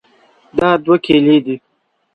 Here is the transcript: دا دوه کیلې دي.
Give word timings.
دا 0.57 0.69
دوه 0.83 0.97
کیلې 1.05 1.37
دي. 1.45 1.55